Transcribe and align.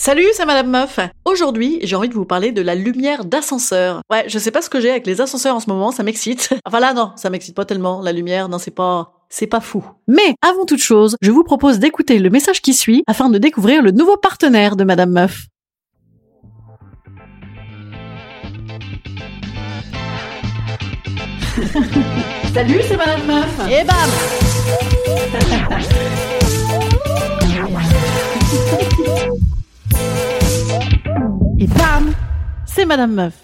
Salut, 0.00 0.28
c'est 0.32 0.46
Madame 0.46 0.70
Meuf. 0.70 1.00
Aujourd'hui, 1.24 1.80
j'ai 1.82 1.96
envie 1.96 2.08
de 2.08 2.14
vous 2.14 2.24
parler 2.24 2.52
de 2.52 2.62
la 2.62 2.76
lumière 2.76 3.24
d'ascenseur. 3.24 4.00
Ouais, 4.08 4.24
je 4.28 4.38
sais 4.38 4.52
pas 4.52 4.62
ce 4.62 4.70
que 4.70 4.80
j'ai 4.80 4.90
avec 4.90 5.08
les 5.08 5.20
ascenseurs 5.20 5.56
en 5.56 5.60
ce 5.60 5.68
moment, 5.68 5.90
ça 5.90 6.04
m'excite. 6.04 6.54
Enfin 6.64 6.78
là, 6.78 6.94
non, 6.94 7.10
ça 7.16 7.30
m'excite 7.30 7.56
pas 7.56 7.64
tellement. 7.64 8.00
La 8.00 8.12
lumière, 8.12 8.48
non, 8.48 8.58
c'est 8.58 8.70
pas, 8.70 9.12
c'est 9.28 9.48
pas 9.48 9.58
fou. 9.58 9.84
Mais, 10.06 10.36
avant 10.40 10.66
toute 10.66 10.78
chose, 10.80 11.16
je 11.20 11.32
vous 11.32 11.42
propose 11.42 11.80
d'écouter 11.80 12.20
le 12.20 12.30
message 12.30 12.62
qui 12.62 12.74
suit 12.74 13.02
afin 13.08 13.28
de 13.28 13.38
découvrir 13.38 13.82
le 13.82 13.90
nouveau 13.90 14.16
partenaire 14.16 14.76
de 14.76 14.84
Madame 14.84 15.10
Meuf. 15.10 15.46
Salut, 22.54 22.80
c'est 22.86 22.96
Madame 22.96 23.26
Meuf. 23.26 23.68
Et 23.68 23.82
bam 23.82 23.96
Madame 32.84 33.12
Meuf. 33.12 33.34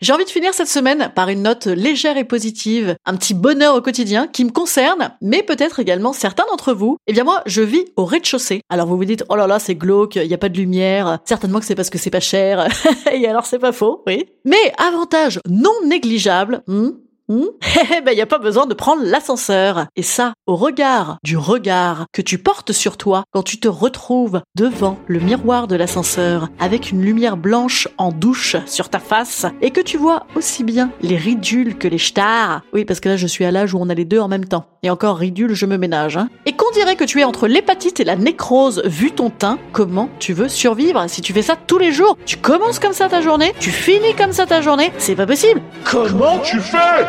J'ai 0.00 0.12
envie 0.12 0.24
de 0.24 0.30
finir 0.30 0.54
cette 0.54 0.68
semaine 0.68 1.10
par 1.16 1.28
une 1.28 1.42
note 1.42 1.66
légère 1.66 2.16
et 2.16 2.24
positive, 2.24 2.94
un 3.04 3.16
petit 3.16 3.34
bonheur 3.34 3.74
au 3.74 3.80
quotidien 3.80 4.28
qui 4.28 4.44
me 4.44 4.52
concerne, 4.52 5.10
mais 5.20 5.42
peut-être 5.42 5.80
également 5.80 6.12
certains 6.12 6.44
d'entre 6.48 6.72
vous. 6.72 6.98
Eh 7.08 7.12
bien 7.12 7.24
moi, 7.24 7.42
je 7.46 7.62
vis 7.62 7.84
au 7.96 8.04
rez-de-chaussée. 8.04 8.60
Alors 8.68 8.86
vous 8.86 8.96
vous 8.96 9.04
dites, 9.04 9.24
oh 9.28 9.34
là 9.34 9.48
là, 9.48 9.58
c'est 9.58 9.74
glauque, 9.74 10.14
il 10.14 10.28
n'y 10.28 10.34
a 10.34 10.38
pas 10.38 10.48
de 10.48 10.56
lumière, 10.56 11.18
certainement 11.24 11.58
que 11.58 11.64
c'est 11.64 11.74
parce 11.74 11.90
que 11.90 11.98
c'est 11.98 12.10
pas 12.10 12.20
cher, 12.20 12.68
et 13.12 13.26
alors 13.26 13.46
c'est 13.46 13.58
pas 13.58 13.72
faux, 13.72 14.04
oui. 14.06 14.26
Mais 14.44 14.72
avantage 14.78 15.40
non 15.48 15.74
négligeable, 15.84 16.62
hmm, 16.68 16.90
Hmm? 17.30 17.44
Eh 17.92 18.00
ben, 18.04 18.16
y 18.16 18.22
a 18.22 18.26
pas 18.26 18.38
besoin 18.38 18.64
de 18.64 18.72
prendre 18.72 19.02
l'ascenseur. 19.04 19.86
Et 19.96 20.02
ça, 20.02 20.32
au 20.46 20.56
regard 20.56 21.18
du 21.22 21.36
regard 21.36 22.06
que 22.12 22.22
tu 22.22 22.38
portes 22.38 22.72
sur 22.72 22.96
toi 22.96 23.24
quand 23.32 23.42
tu 23.42 23.60
te 23.60 23.68
retrouves 23.68 24.40
devant 24.56 24.98
le 25.06 25.20
miroir 25.20 25.68
de 25.68 25.76
l'ascenseur 25.76 26.48
avec 26.58 26.90
une 26.90 27.02
lumière 27.02 27.36
blanche 27.36 27.86
en 27.98 28.12
douche 28.12 28.56
sur 28.64 28.88
ta 28.88 28.98
face 28.98 29.44
et 29.60 29.70
que 29.70 29.82
tu 29.82 29.98
vois 29.98 30.26
aussi 30.36 30.64
bien 30.64 30.90
les 31.02 31.16
ridules 31.16 31.76
que 31.76 31.88
les 31.88 31.98
stars. 31.98 32.62
Oui, 32.72 32.86
parce 32.86 33.00
que 33.00 33.10
là, 33.10 33.16
je 33.16 33.26
suis 33.26 33.44
à 33.44 33.50
l'âge 33.50 33.74
où 33.74 33.78
on 33.78 33.90
a 33.90 33.94
les 33.94 34.06
deux 34.06 34.20
en 34.20 34.28
même 34.28 34.46
temps. 34.46 34.64
Et 34.82 34.90
encore 34.90 35.16
ridule, 35.16 35.54
je 35.54 35.66
me 35.66 35.76
ménage. 35.76 36.16
Hein. 36.16 36.28
Et 36.46 36.52
qu'on 36.52 36.70
dirait 36.70 36.94
que 36.94 37.04
tu 37.04 37.20
es 37.20 37.24
entre 37.24 37.48
l'hépatite 37.48 37.98
et 38.00 38.04
la 38.04 38.16
nécrose 38.16 38.82
vu 38.84 39.10
ton 39.10 39.28
teint, 39.30 39.58
comment 39.72 40.08
tu 40.20 40.32
veux 40.32 40.48
survivre? 40.48 41.04
Si 41.08 41.20
tu 41.20 41.32
fais 41.32 41.42
ça 41.42 41.56
tous 41.56 41.78
les 41.78 41.92
jours 41.92 42.16
Tu 42.26 42.36
commences 42.36 42.78
comme 42.78 42.92
ça 42.92 43.08
ta 43.08 43.20
journée, 43.20 43.52
tu 43.58 43.70
finis 43.70 44.14
comme 44.14 44.32
ça 44.32 44.46
ta 44.46 44.60
journée, 44.60 44.92
c'est 44.98 45.16
pas 45.16 45.26
possible. 45.26 45.60
Comment 45.84 46.38
tu 46.40 46.60
fais? 46.60 47.06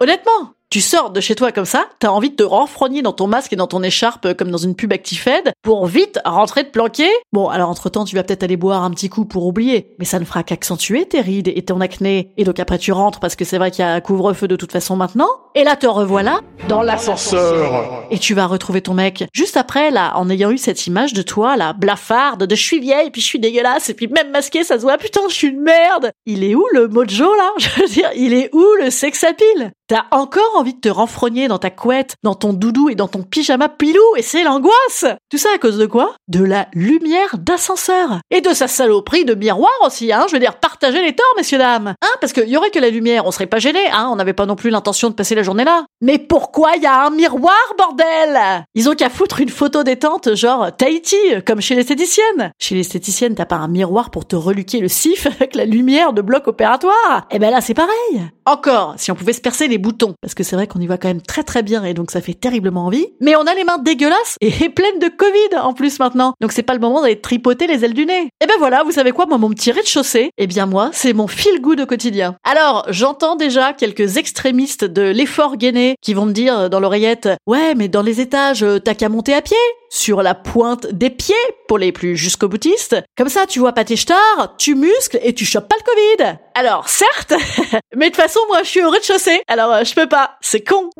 Honnêtement, 0.00 0.52
tu 0.70 0.82
sors 0.82 1.10
de 1.10 1.20
chez 1.20 1.34
toi 1.34 1.50
comme 1.50 1.64
ça, 1.64 1.86
t'as 1.98 2.08
envie 2.08 2.28
de 2.28 2.36
te 2.36 2.42
renfrogner 2.42 3.00
dans 3.00 3.12
ton 3.12 3.26
masque 3.26 3.54
et 3.54 3.56
dans 3.56 3.66
ton 3.66 3.82
écharpe 3.82 4.26
euh, 4.26 4.34
comme 4.34 4.50
dans 4.50 4.58
une 4.58 4.74
pub 4.74 4.92
ActiFed 4.92 5.52
pour 5.62 5.86
vite 5.86 6.20
rentrer 6.26 6.64
te 6.64 6.70
planquer. 6.70 7.08
Bon, 7.32 7.48
alors 7.48 7.70
entre-temps, 7.70 8.04
tu 8.04 8.16
vas 8.16 8.22
peut-être 8.22 8.42
aller 8.42 8.58
boire 8.58 8.82
un 8.82 8.90
petit 8.90 9.08
coup 9.08 9.24
pour 9.24 9.46
oublier, 9.46 9.94
mais 9.98 10.04
ça 10.04 10.18
ne 10.18 10.26
fera 10.26 10.42
qu'accentuer 10.42 11.06
tes 11.06 11.22
rides 11.22 11.48
et 11.48 11.62
ton 11.62 11.80
acné. 11.80 12.32
Et 12.36 12.44
donc 12.44 12.60
après 12.60 12.76
tu 12.76 12.92
rentres 12.92 13.18
parce 13.18 13.34
que 13.34 13.46
c'est 13.46 13.56
vrai 13.56 13.70
qu'il 13.70 13.82
y 13.84 13.88
a 13.88 13.92
un 13.92 14.00
couvre-feu 14.00 14.46
de 14.46 14.56
toute 14.56 14.72
façon 14.72 14.94
maintenant. 14.96 15.28
Et 15.54 15.64
là 15.64 15.74
te 15.74 15.86
revoilà 15.86 16.40
dans 16.68 16.82
L'ascenseur 16.82 18.04
et 18.10 18.18
tu 18.18 18.34
vas 18.34 18.46
retrouver 18.46 18.82
ton 18.82 18.94
mec 18.94 19.24
juste 19.32 19.56
après 19.56 19.90
là 19.90 20.12
en 20.16 20.30
ayant 20.30 20.50
eu 20.50 20.58
cette 20.58 20.86
image 20.86 21.12
de 21.12 21.22
toi 21.22 21.56
là 21.56 21.72
blafarde 21.72 22.44
de 22.44 22.54
je 22.54 22.62
suis 22.62 22.78
vieille 22.78 23.10
puis 23.10 23.20
je 23.20 23.26
suis 23.26 23.38
dégueulasse 23.38 23.88
et 23.90 23.94
puis 23.94 24.06
même 24.06 24.30
masqué 24.30 24.64
ça 24.64 24.76
se 24.76 24.82
voit 24.82 24.96
putain 24.98 25.20
je 25.28 25.34
suis 25.34 25.48
une 25.48 25.60
merde. 25.60 26.12
Il 26.26 26.44
est 26.44 26.54
où 26.54 26.64
le 26.72 26.88
mojo 26.88 27.34
là? 27.34 27.50
Je 27.58 27.68
veux 27.80 27.88
dire, 27.88 28.10
il 28.14 28.34
est 28.34 28.54
où 28.54 28.64
le 28.80 28.90
sex 28.90 29.24
appeal? 29.24 29.72
T'as 29.88 30.04
encore 30.10 30.54
envie 30.58 30.74
de 30.74 30.80
te 30.80 30.88
renfrogner 30.90 31.48
dans 31.48 31.58
ta 31.58 31.70
couette, 31.70 32.16
dans 32.22 32.34
ton 32.34 32.52
doudou 32.52 32.90
et 32.90 32.94
dans 32.94 33.08
ton 33.08 33.22
pyjama 33.22 33.70
pilou, 33.70 34.02
et 34.18 34.22
c'est 34.22 34.44
l'angoisse 34.44 35.06
Tout 35.30 35.38
ça 35.38 35.48
à 35.54 35.56
cause 35.56 35.78
de 35.78 35.86
quoi? 35.86 36.14
De 36.28 36.44
la 36.44 36.68
lumière 36.74 37.38
d'ascenseur. 37.38 38.18
Et 38.30 38.42
de 38.42 38.52
sa 38.52 38.68
saloperie 38.68 39.24
de 39.24 39.32
miroir 39.32 39.72
aussi, 39.86 40.12
hein 40.12 40.26
Je 40.28 40.34
veux 40.34 40.40
dire, 40.40 40.56
partagez 40.56 41.00
les 41.00 41.16
torts, 41.16 41.24
messieurs, 41.38 41.56
dames 41.56 41.94
Hein 42.02 42.14
Parce 42.20 42.34
qu'il 42.34 42.50
y 42.50 42.58
aurait 42.58 42.68
que 42.68 42.78
la 42.78 42.90
lumière, 42.90 43.24
on 43.24 43.30
serait 43.30 43.46
pas 43.46 43.60
gêné, 43.60 43.80
hein 43.90 44.10
On 44.12 44.16
n'avait 44.16 44.34
pas 44.34 44.44
non 44.44 44.56
plus 44.56 44.68
l'intention 44.68 45.08
de 45.08 45.14
passer 45.14 45.34
la 45.34 45.42
journée 45.42 45.64
là. 45.64 45.86
Mais 46.02 46.18
pourquoi 46.18 46.76
y 46.76 46.84
a 46.84 47.06
un 47.06 47.10
miroir, 47.10 47.56
bordel 47.78 48.66
Ils 48.74 48.90
ont 48.90 48.94
qu'à 48.94 49.08
foutre 49.08 49.40
une 49.40 49.48
photo 49.48 49.84
détente, 49.84 50.34
genre 50.34 50.68
Tahiti, 50.76 51.16
comme 51.46 51.62
chez 51.62 51.74
l'esthéticienne. 51.74 52.52
Chez 52.58 52.74
l'esthéticienne, 52.74 53.34
t'as 53.34 53.46
pas 53.46 53.56
un 53.56 53.68
miroir 53.68 54.10
pour 54.10 54.26
te 54.26 54.36
reluquer 54.36 54.80
le 54.80 54.88
sif 54.88 55.24
avec 55.40 55.54
la 55.54 55.64
lumière 55.64 56.12
de 56.12 56.20
bloc 56.20 56.46
opératoire? 56.46 57.26
Et 57.30 57.38
ben 57.38 57.50
là, 57.50 57.62
c'est 57.62 57.72
pareil. 57.72 58.28
Encore, 58.48 58.94
si 58.96 59.12
on 59.12 59.14
pouvait 59.14 59.34
se 59.34 59.42
percer 59.42 59.68
les 59.68 59.76
boutons, 59.76 60.14
parce 60.22 60.32
que 60.32 60.42
c'est 60.42 60.56
vrai 60.56 60.66
qu'on 60.66 60.80
y 60.80 60.86
va 60.86 60.96
quand 60.96 61.08
même 61.08 61.20
très 61.20 61.42
très 61.42 61.62
bien 61.62 61.84
et 61.84 61.92
donc 61.92 62.10
ça 62.10 62.22
fait 62.22 62.32
terriblement 62.32 62.86
envie. 62.86 63.08
Mais 63.20 63.36
on 63.36 63.42
a 63.42 63.52
les 63.52 63.62
mains 63.62 63.76
dégueulasses 63.76 64.36
et 64.40 64.50
pleines 64.70 64.98
de 65.00 65.08
Covid 65.08 65.60
en 65.60 65.74
plus 65.74 65.98
maintenant. 66.00 66.32
Donc 66.40 66.52
c'est 66.52 66.62
pas 66.62 66.72
le 66.72 66.80
moment 66.80 67.02
d'aller 67.02 67.20
tripoter 67.20 67.66
les 67.66 67.84
ailes 67.84 67.92
du 67.92 68.06
nez. 68.06 68.30
Et 68.40 68.46
ben 68.46 68.54
voilà, 68.58 68.84
vous 68.84 68.92
savez 68.92 69.12
quoi, 69.12 69.26
moi 69.26 69.36
mon 69.36 69.50
petit 69.50 69.70
rez-de-chaussée, 69.70 70.30
eh 70.38 70.46
bien 70.46 70.64
moi, 70.64 70.88
c'est 70.94 71.12
mon 71.12 71.26
feel 71.26 71.60
good 71.60 71.78
au 71.80 71.84
quotidien. 71.84 72.36
Alors, 72.42 72.86
j'entends 72.88 73.36
déjà 73.36 73.74
quelques 73.74 74.16
extrémistes 74.16 74.86
de 74.86 75.02
l'effort 75.02 75.58
gainé 75.58 75.96
qui 76.00 76.14
vont 76.14 76.24
me 76.24 76.32
dire 76.32 76.70
dans 76.70 76.80
l'oreillette, 76.80 77.28
ouais, 77.46 77.74
mais 77.74 77.88
dans 77.88 78.00
les 78.00 78.22
étages, 78.22 78.62
euh, 78.62 78.78
t'as 78.78 78.94
qu'à 78.94 79.10
monter 79.10 79.34
à 79.34 79.42
pied 79.42 79.58
sur 79.90 80.22
la 80.22 80.34
pointe 80.34 80.86
des 80.92 81.10
pieds 81.10 81.34
pour 81.66 81.78
les 81.78 81.92
plus 81.92 82.16
jusqu'au 82.16 82.48
boutistes. 82.48 82.96
Comme 83.16 83.28
ça, 83.28 83.46
tu 83.46 83.58
vois 83.58 83.72
pas 83.72 83.84
tes 83.84 83.96
stars, 83.96 84.54
tu 84.58 84.74
muscles 84.74 85.18
et 85.22 85.34
tu 85.34 85.44
chopes 85.44 85.68
pas 85.68 85.76
le 85.76 86.24
Covid. 86.24 86.38
Alors, 86.58 86.88
certes, 86.88 87.34
mais 87.96 88.06
de 88.06 88.14
toute 88.16 88.20
façon, 88.20 88.40
moi, 88.48 88.64
je 88.64 88.68
suis 88.68 88.82
au 88.82 88.90
rez-de-chaussée, 88.90 89.42
alors 89.46 89.72
euh, 89.72 89.84
je 89.84 89.94
peux 89.94 90.08
pas. 90.08 90.32
C'est 90.40 90.68
con. 90.68 90.90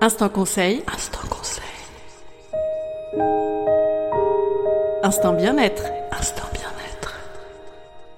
Instant 0.00 0.30
conseil. 0.30 0.82
Instant 0.90 1.28
conseil. 1.28 1.62
Instant 5.02 5.34
bien-être. 5.34 5.82
Instant 6.10 6.46
bien-être. 6.54 7.14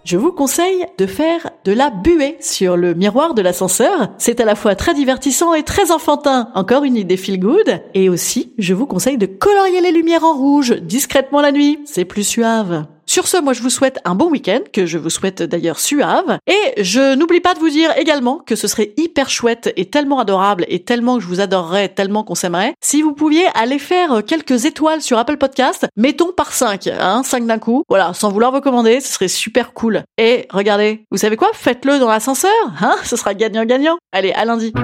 Je 0.05 0.17
vous 0.17 0.31
conseille 0.31 0.87
de 0.97 1.07
faire 1.07 1.51
de 1.65 1.73
la 1.73 1.91
buée 1.91 2.37
sur 2.39 2.77
le 2.77 2.95
miroir 2.95 3.35
de 3.35 3.43
l'ascenseur. 3.43 4.11
C'est 4.19 4.39
à 4.39 4.45
la 4.45 4.55
fois 4.55 4.77
très 4.77 4.95
divertissant 4.95 5.55
et 5.55 5.65
très 5.65 5.91
enfantin. 5.91 6.51
Encore 6.55 6.85
une 6.85 6.97
idée 6.97 7.17
feel 7.17 7.41
good. 7.41 7.83
Et 7.95 8.09
aussi, 8.09 8.55
je 8.59 8.75
vous 8.75 8.87
conseille 8.87 9.19
de 9.19 9.27
colorier 9.27 9.81
les 9.81 9.91
lumières 9.91 10.23
en 10.23 10.35
rouge 10.35 10.77
discrètement 10.83 11.41
la 11.41 11.51
nuit. 11.51 11.81
C'est 11.85 12.05
plus 12.05 12.23
suave. 12.23 12.87
Sur 13.09 13.27
ce, 13.27 13.39
moi 13.39 13.55
je 13.55 13.63
vous 13.63 13.71
souhaite 13.71 14.01
un 14.05 14.15
bon 14.15 14.29
week-end, 14.29 14.61
que 14.71 14.85
je 14.85 14.99
vous 14.99 15.09
souhaite 15.09 15.43
d'ailleurs 15.43 15.81
suave. 15.81 16.37
Et 16.47 16.83
je 16.85 17.15
n'oublie 17.15 17.41
pas 17.41 17.55
de 17.55 17.59
vous 17.59 17.71
dire 17.71 17.91
également 17.97 18.37
que 18.37 18.55
ce 18.55 18.69
serait 18.69 18.93
hyper 18.99 19.31
chouette 19.31 19.73
et 19.77 19.87
tellement 19.87 20.19
adorable 20.19 20.67
et 20.69 20.85
tellement 20.85 21.17
que 21.17 21.23
je 21.23 21.27
vous 21.27 21.41
adorerais, 21.41 21.89
tellement 21.89 22.23
qu'on 22.23 22.35
s'aimerait, 22.35 22.75
si 22.83 23.01
vous 23.01 23.15
pouviez 23.15 23.47
aller 23.55 23.79
faire 23.79 24.23
quelques 24.27 24.67
étoiles 24.67 25.01
sur 25.01 25.17
Apple 25.17 25.39
Podcast, 25.39 25.87
mettons 25.97 26.33
par 26.37 26.53
5, 26.53 26.87
hein, 26.89 27.23
5 27.25 27.47
d'un 27.47 27.59
coup. 27.59 27.83
Voilà, 27.89 28.13
sans 28.13 28.31
vouloir 28.31 28.53
vous 28.53 28.61
commander, 28.61 29.01
ce 29.01 29.15
serait 29.15 29.29
super 29.29 29.73
cool. 29.73 30.03
Et 30.19 30.47
regardez, 30.51 31.07
vous 31.11 31.17
savez 31.17 31.37
quoi? 31.37 31.49
Faites-le 31.55 31.99
dans 31.99 32.09
l'ascenseur, 32.09 32.53
hein? 32.83 32.97
Ce 33.05 33.17
sera 33.17 33.33
gagnant-gagnant. 33.33 33.97
Allez, 34.13 34.33
à 34.33 34.45
lundi. 34.45 34.75